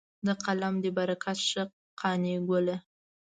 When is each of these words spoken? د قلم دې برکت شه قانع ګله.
د 0.25 0.27
قلم 0.43 0.73
دې 0.83 0.91
برکت 0.97 1.37
شه 1.49 1.63
قانع 1.99 2.37
ګله. 2.49 2.75